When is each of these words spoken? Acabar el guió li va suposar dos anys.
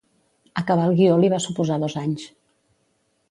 Acabar 0.61 0.85
el 0.91 0.95
guió 0.99 1.17
li 1.19 1.29
va 1.35 1.41
suposar 1.45 1.77
dos 1.83 1.97
anys. 2.05 2.27